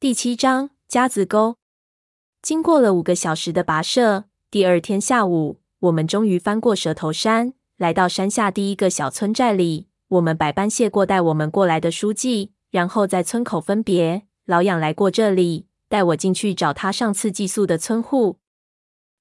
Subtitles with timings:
[0.00, 1.56] 第七章夹子沟。
[2.40, 9.88] 经过了五个小时的跋涉，第二天下午，我们终于翻过蛇头山，来到山下第一个小村寨里。
[10.08, 14.22] 我们百般谢过带我们过来的书记，然后在村口分别。
[14.46, 18.38] 老养来过这里，带我进去找他上次寄宿的村户。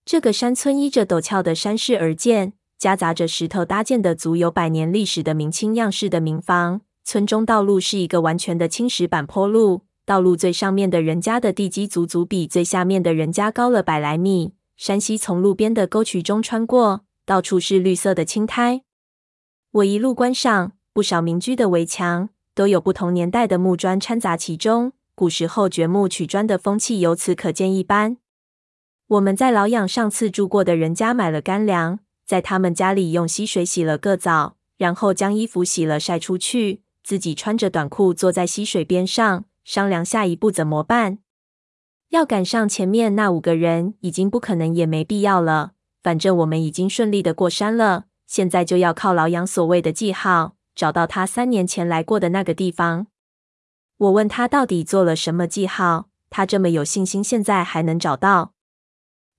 [0.06, 6.80] 这个山村依着陡峭的山势而建，夹杂着石头搭建的足有百年历史的明清样式的民房。
[7.04, 14.56] 村中道路是一个完全的青石板坡路，道路最上面的人家的地基足足比最下面的人家高了百来米。
[14.76, 18.82] 山溪从路边的沟渠中穿过，到处是绿色的青苔。
[19.70, 28.18] 我一路观赏，不少民居的围墙都有不同年代的木砖掺杂其中，古时候掘墓取砖的风气由此可见一斑。
[29.10, 41.20] 我们在老养上次住过的人家买了干粮，在他们家里用溪水洗了个澡，然后将衣服洗了晒出去，自己穿着短裤坐在溪水边上商量下一步怎么办。
[42.10, 53.08] 要赶上前面那五个人已经不可能也没必要了，反正我们已经顺利的过山了，现在就要靠老杨所谓的记号找到他三年前来过的那个地方。
[53.98, 58.54] 我问他到底做了什么记号，他这么有信心现在还能找到。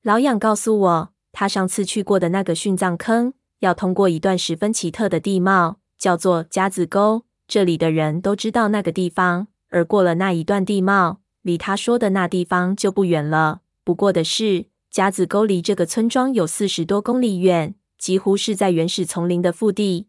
[0.02, 7.25] 老杨告诉我，他上次去过的那个殉葬坑，要通过一段十分奇特的地貌，叫做夹子沟。
[7.48, 13.63] 这里的人都知道那个地方，而过了那一段地貌，离他说的那地方就不远了。
[13.83, 20.09] 不过的是，夹子沟离这个村庄有四十多公里远，几乎是在原始丛林的腹地。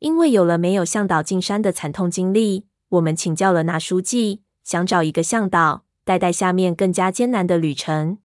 [0.00, 8.18] 因为有了没有向导进山的惨痛经历，我们请教了那书记，想找一个向导，带带下面更加艰难的旅程。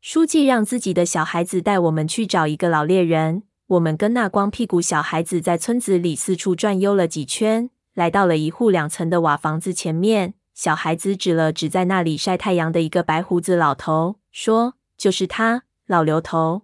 [0.00, 3.42] 书记让自己的小孩子带我们去找一个老猎人。
[3.68, 10.34] 我们跟那光屁股小孩子在村子里四处转悠了几圈，来到了一户两层的瓦房子前面。
[10.54, 16.62] 小孩子指了指在那里晒太阳的一个白胡子老头，说：“就是他，老刘头。”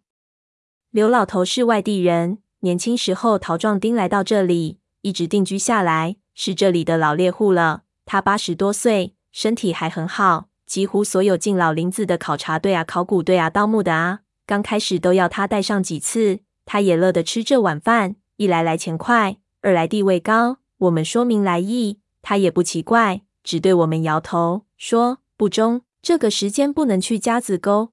[0.92, 7.84] 刘老头是外地人，年轻时候逃壮丁来到这里，一直定居下来，是这里的老猎户了。
[8.04, 10.48] 他八十多岁，身体还很好。
[10.66, 18.16] 几乎所有进老林子的考察队啊、考古队啊、盗墓的啊，刚开始都要他带上几次，他也乐得吃这碗饭。
[18.36, 20.57] 一来来钱快，二来地位高。
[20.78, 27.92] 我们说明来意，他也不奇怪，只对我们摇头说：“不中，这个时间不能去夹子沟。”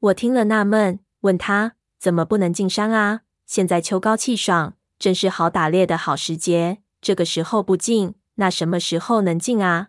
[0.00, 3.20] 我听了纳闷，问他怎么不能进山啊？
[3.44, 9.88] 现在秋高气爽，正是好打猎的好时节，这个时候不进，那什么时候能进啊？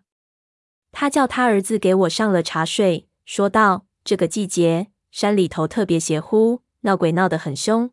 [0.92, 7.92] 他叫他儿子给我上了茶水，说道：“这个季节山里头特别邪乎，闹鬼闹得很凶。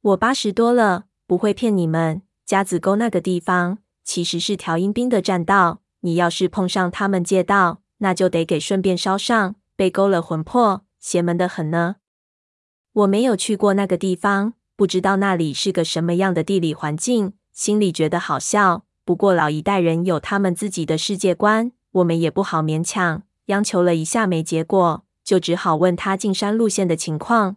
[0.00, 2.22] 我八十多了，不会骗你们。
[2.44, 11.96] 夹子沟那个地方其实是条阴兵的栈道，你要是碰上他们借道，那就得给顺便烧上，被勾了魂魄，邪门的很呢。
[12.92, 18.84] 我没有去过那个地方，不知道那里是个什么样的地理环境，心里觉得好笑。
[19.04, 27.54] 不过老一代人有他们自己的世界观。”我们也不好勉强，央求了一下没结果，就只好问他进山路线的情况。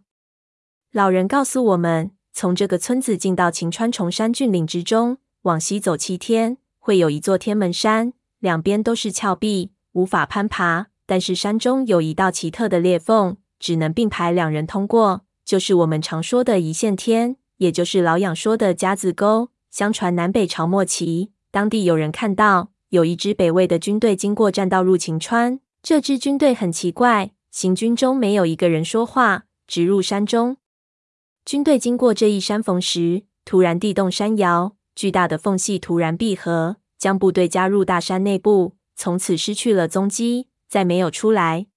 [0.92, 10.90] 老人告诉我们，从这个村子进到晴川崇山峻岭之中，往西走七天，会有一座天门山，两边都是峭壁，无法攀爬。
[11.08, 19.50] 但是山中有一道奇特的裂缝，只能并排两人通过，就是我们常说的一线天，也就是老养说的夹子沟。
[19.72, 22.70] 相传南北朝末期，当地有人看到。
[22.90, 30.58] 有一支北魏的军队经过栈道入秦川，这支军队很奇怪，行军中没有一个人说话，直入山中。
[31.48, 41.68] 军队经过这一山缝时，突然地动山摇，巨大的缝隙突然闭合，将部队加入大山内部，从此失去了踪迹，再没有出来。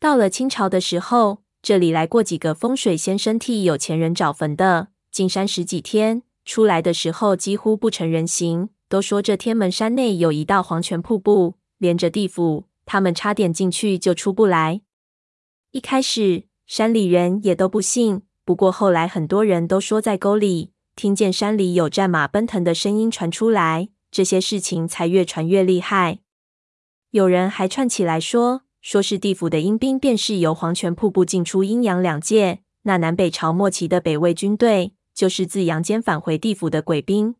[0.00, 8.70] 到了清朝的时候，这里来过几个风水先生替有钱人找坟的，进山十几天，出来的时候几乎不成人形。
[8.88, 14.80] 都说这天门山内有一道黄泉瀑布，连着地府，他们差点进去就出不来。
[15.72, 26.20] 一开始山里人也都不信，不过后来很多人都说在沟里听见山里有战马奔腾的声音传出来，这些事情才越传越厉害。
[27.10, 32.60] 有人还串起来说，说是地府的阴兵，便是由黄泉瀑布进出阴阳两界。
[32.84, 37.34] 那南北朝末期的北魏军队，就是自阳间返回地府的鬼兵。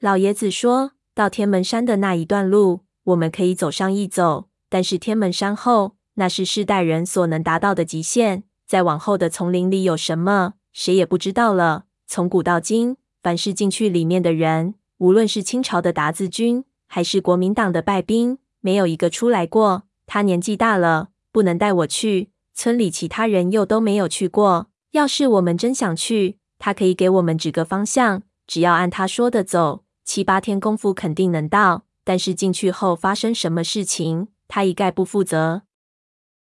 [0.00, 8.44] 老爷子说到天门山的那一段路，我们可以走上一走，但是天门山后，那是世代人所能达到的极限。
[8.70, 11.86] 再往后的丛林里有什么，谁也不知道了。
[12.06, 19.82] 从古到今，凡是进去里面的人，无论是清朝的韃子军，还是国民党的败兵，没有一个出来过。
[20.06, 22.30] 他年纪大了，不能带我去。
[22.54, 24.68] 村里其他人又都没有去过。
[24.92, 31.86] 要是我们真想去，他可以给我们指个方向，只要按他说的走，七八天功夫肯定能到。
[32.04, 35.62] 但是进去后发生什么事情，他一概不负责。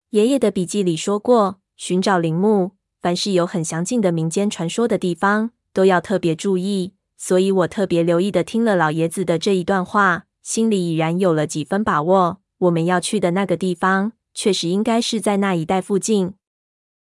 [0.10, 6.94] 爷爷的笔记里说过，寻找陵墓，凡是有很详尽的民间传说的地方，都要特别注意。
[7.16, 12.42] 所以我特别留意的听了老爷子的这一段话，心里已然有了几分把握。
[12.58, 16.34] 我们要去的那个地方，确实应该是在那一带附近。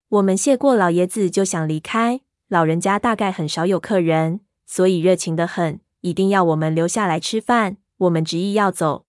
[0.08, 2.20] 我们谢过老爷子，就想离开。
[2.48, 7.76] 老人家大概很少有客人，所以热情得很，一定要我们留下来吃饭。
[7.98, 9.04] 我们执意要走，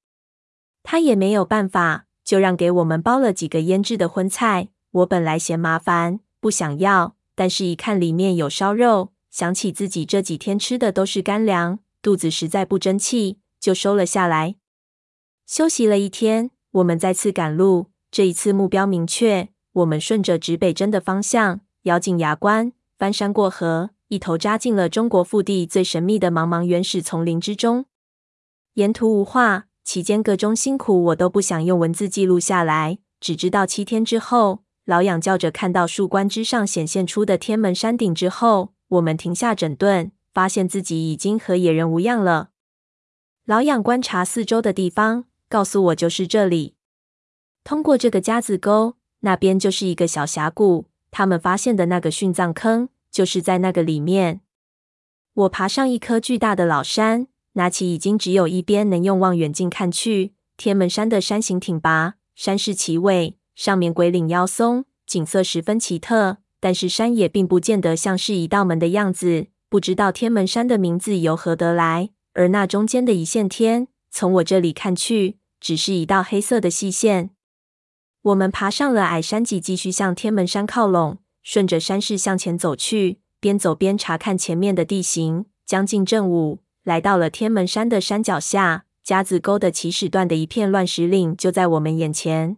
[0.83, 4.69] 他也没有办法，就让给我们包了几个腌制的荤菜。
[4.92, 14.56] 我本来嫌麻烦，不想要，但是一看里面有烧肉，想起自己这几天吃的都是干粮，肚子实在不争气，就收了下来。
[15.46, 17.88] 休息了一天，我们再次赶路。
[18.12, 27.86] 这一次目标明确，我们顺着指北针的方向，咬紧牙关，翻山过河，一头扎进了中国腹地最神秘的茫茫原始丛林之中。
[28.74, 42.50] 沿途无话，其间各种辛苦我都不想用文字记录下来，只知道七天之后，老养叫着看到树冠之上显现出的天门山顶之后，我们停下整顿，发现自己已经和野人无恙了。
[43.46, 45.24] 老养观察四周的地方。
[45.48, 46.76] 告诉我，就是这里。
[47.64, 50.88] 通过这个夹子沟，那边就是一个小峡谷。
[51.10, 54.42] 他们发现的那个殉葬坑，就是在那个里面。
[55.34, 60.34] 我爬上一棵巨大的老杉，拿起已经只有一边能用望远镜看去。
[60.58, 66.38] 天门山的山形挺拔，山势奇伟，上面鬼岭腰松，景色十分奇特。
[66.60, 69.50] 但是山也并不见得像是一道门的样子。
[69.69, 72.10] 不知道天门山的名字由何得来。
[72.34, 77.30] 而那中间的一线天，从我这里看去，只是一道黑色的细线。
[78.24, 85.46] 我们爬上了矮山脊，继续向天门山靠拢，顺着山势向前走去，边走边查看前面的地形。
[85.68, 92.58] 将近正午，来到了天门山的山脚下，夹子沟的起始段的一片乱石岭就在我们眼前。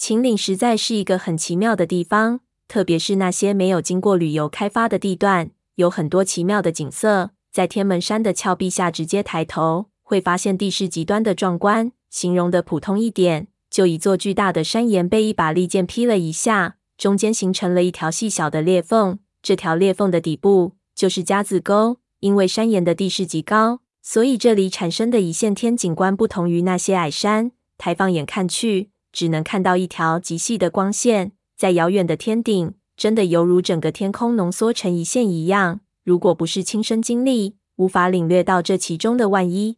[0.00, 7.32] 秦岭实在是一个很奇妙的地方，特别是那些没有经过旅游开发的地段，有很多奇妙的景色。
[7.52, 11.92] 在天门山的峭壁下，直接抬头会发现地势极端的壮观。
[12.08, 19.18] 形容的普通一点，就一座巨大的山岩被一把利剑劈了一下，中间形成了一条细小的裂缝。
[19.42, 21.98] 这条裂缝的底部就是夹子沟。
[22.20, 27.52] 因为山岩的地势极高，所以这里产生的一线天景观不同于那些矮山。
[27.76, 35.80] 抬放眼看去，只能看到一条极细的光线，在遥远的天顶，真的犹如整个天空浓缩成一线一样。
[36.04, 39.76] 如果不是亲身经历，无法领略到这其中的万一。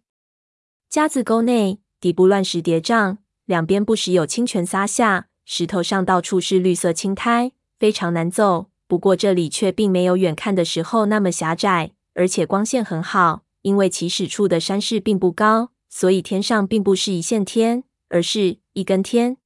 [0.89, 1.79] 夹子沟内。
[2.01, 8.67] 底部乱石叠嶂，两边不时有清泉洒下，石头上到处是绿色青苔，非常难走。
[8.89, 13.45] 不过这里却并没有远看的时候那么狭窄，而且光线很好。
[13.61, 19.39] 因为起始处的山势并不高，所以天上并不是一线天，而是一根天。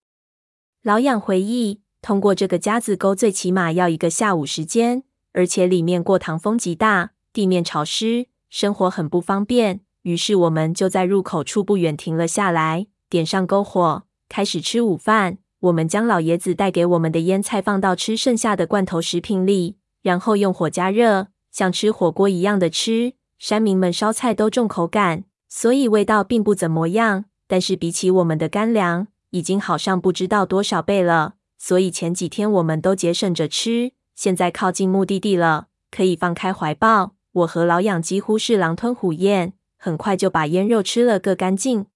[0.83, 9.81] 老养回忆，通过这个夹子沟最起码要一个下午时间，而且里面过堂风极大，地面潮湿，生活很不方便。
[10.03, 15.38] 于是我们就在入口处不远停了下来，点上篝火，开始吃午饭。
[15.61, 23.14] 我们将老爷子带给我们的腌菜放到吃剩下的罐头食品里，然后用火加热，像吃火锅一样的吃。
[23.38, 27.26] 山民们烧菜都重口感，所以味道并不怎么样。
[27.47, 31.35] 但是比起我们的干粮，已经好上不知道多少倍了。
[31.59, 33.93] 所以前几天我们都节省着吃。
[34.15, 37.15] 现在靠近目的地了，可以放开怀抱。
[37.33, 39.53] 我和老养几乎是狼吞虎咽。
[39.79, 41.87] 很快就把腌肉吃了个干净。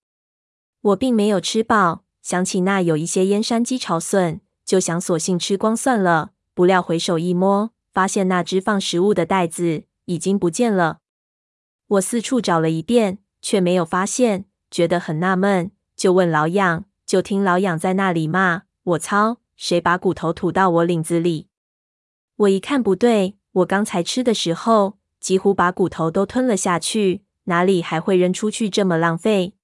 [0.83, 6.31] 我并没有吃饱，想起那有一些腌山鸡炒笋，就想索性吃光算了。
[6.55, 10.99] 不料回手一摸，发现那只放食物的袋子已经不见了。
[11.89, 16.85] 我四处找了一遍，却没有发现，觉得很纳闷，就问老养。
[17.07, 21.49] 就听老养在那里骂：“我操，谁把骨头吐到我领子里？”
[22.37, 27.25] 我一看不对，我刚才吃的时候几乎把骨头都吞了下去。
[27.45, 29.55] 哪里还会扔出去这么浪费？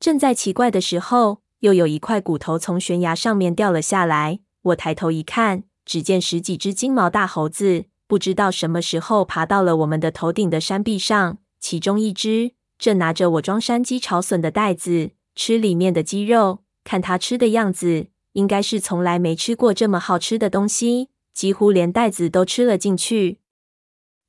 [0.00, 4.40] 正在奇怪的时候，又有一块骨头从悬崖上面掉了下来。
[4.62, 11.38] 我抬头一看，只见十几只金毛大猴子，不知道什么时候爬到了我们的头顶的山壁上。
[11.60, 16.60] 其中一只正拿着我装山鸡炒笋的袋子，吃里面的鸡肉。
[16.84, 23.40] 看他吃的样子，应该是从来没吃过这么好吃的东西，几乎连袋子都吃了进去。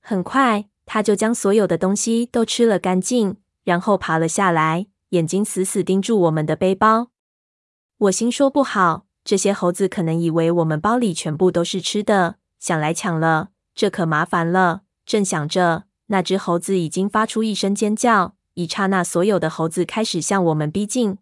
[0.02, 7.12] 很快他就将所有的东西都吃了干净，然后爬了下来，眼睛死死盯住我们的背包。
[7.98, 13.50] 我心说不好，这些猴子可能以为我们包里全部都是吃的，想来抢了。
[13.76, 18.36] 这可麻烦了，正想着，那只猴子已经发出一声尖叫。
[18.60, 21.18] 一刹那所有的猴子开始向我们逼近。